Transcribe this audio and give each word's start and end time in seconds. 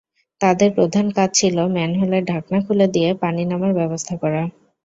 তাঁদের 0.41 0.69
প্রধান 0.77 1.05
কাজ 1.17 1.29
ছিল 1.33 1.57
ম্যানহোলের 1.73 2.23
ঢাকনা 2.25 2.59
খুলে 2.65 2.87
দিয়ে 2.87 3.09
পানি 3.23 3.41
নামার 3.45 3.73
ব্যবস্থা 3.79 4.13
করা। 4.21 4.41